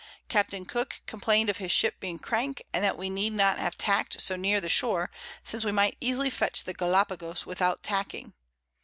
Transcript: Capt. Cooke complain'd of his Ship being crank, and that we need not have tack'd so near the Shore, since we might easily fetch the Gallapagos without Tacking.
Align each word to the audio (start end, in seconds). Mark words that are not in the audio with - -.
Capt. 0.29 0.51
Cooke 0.67 1.01
complain'd 1.05 1.47
of 1.47 1.57
his 1.57 1.71
Ship 1.71 1.99
being 1.99 2.17
crank, 2.17 2.63
and 2.73 2.83
that 2.83 2.97
we 2.97 3.07
need 3.07 3.33
not 3.33 3.59
have 3.59 3.77
tack'd 3.77 4.19
so 4.19 4.35
near 4.35 4.59
the 4.59 4.67
Shore, 4.67 5.11
since 5.43 5.63
we 5.63 5.71
might 5.71 5.95
easily 6.01 6.31
fetch 6.31 6.63
the 6.63 6.73
Gallapagos 6.73 7.45
without 7.45 7.83
Tacking. 7.83 8.33